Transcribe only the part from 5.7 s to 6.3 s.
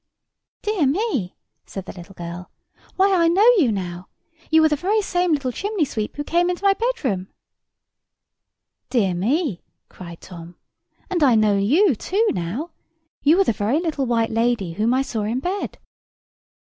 sweep who